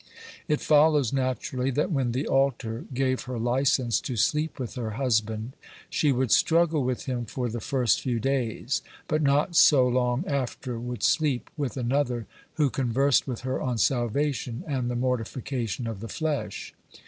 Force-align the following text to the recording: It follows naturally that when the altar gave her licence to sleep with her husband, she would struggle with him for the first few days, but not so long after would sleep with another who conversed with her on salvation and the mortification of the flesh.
It 0.47 0.61
follows 0.61 1.13
naturally 1.13 1.69
that 1.69 1.91
when 1.91 2.11
the 2.11 2.25
altar 2.27 2.85
gave 2.91 3.25
her 3.25 3.37
licence 3.37 3.99
to 4.01 4.15
sleep 4.15 4.57
with 4.57 4.73
her 4.73 4.93
husband, 4.97 5.53
she 5.91 6.11
would 6.11 6.31
struggle 6.31 6.83
with 6.83 7.05
him 7.05 7.25
for 7.25 7.49
the 7.49 7.59
first 7.61 8.01
few 8.01 8.19
days, 8.19 8.81
but 9.07 9.21
not 9.21 9.55
so 9.55 9.87
long 9.87 10.25
after 10.25 10.79
would 10.79 11.03
sleep 11.03 11.51
with 11.55 11.77
another 11.77 12.25
who 12.55 12.71
conversed 12.71 13.27
with 13.27 13.41
her 13.41 13.61
on 13.61 13.77
salvation 13.77 14.63
and 14.65 14.89
the 14.89 14.95
mortification 14.95 15.85
of 15.85 15.99
the 15.99 16.09
flesh. 16.09 16.73